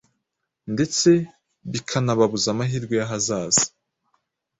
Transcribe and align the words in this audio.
ndetse 0.73 1.09
bikanababuza 1.71 2.47
amahirwe 2.51 2.93
y’ahazaza 2.99 3.63